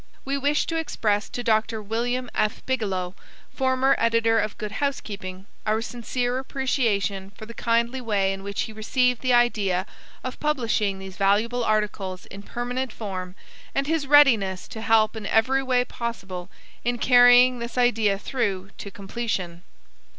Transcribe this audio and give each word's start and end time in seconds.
We 0.25 0.35
wish 0.35 0.65
to 0.65 0.77
express 0.77 1.29
to 1.29 1.43
Dr. 1.43 1.79
William 1.79 2.27
F. 2.33 2.65
Bigelow, 2.65 3.13
former 3.53 3.93
Editor 3.99 4.39
of 4.39 4.57
Good 4.57 4.71
Housekeeping, 4.71 5.45
our 5.63 5.79
sincere 5.79 6.39
appreciation 6.39 7.29
for 7.37 7.45
the 7.45 7.53
kindly 7.53 8.01
way 8.01 8.33
in 8.33 8.41
which 8.41 8.61
he 8.63 8.73
received 8.73 9.21
the 9.21 9.33
idea 9.35 9.85
of 10.23 10.39
publishing 10.39 10.97
these 10.97 11.17
valuable 11.17 11.63
articles 11.63 12.25
in 12.25 12.41
permanent 12.41 12.91
form 12.91 13.35
and 13.75 13.85
his 13.85 14.07
readiness 14.07 14.67
to 14.69 14.81
help 14.81 15.15
in 15.15 15.27
every 15.27 15.61
way 15.61 15.85
possible 15.85 16.49
in 16.83 16.97
carrying 16.97 17.59
this 17.59 17.77
idea 17.77 18.17
through 18.17 18.71
to 18.79 18.89
completion. 18.89 19.61